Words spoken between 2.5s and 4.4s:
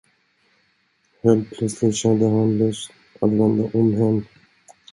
lust att vända om hem.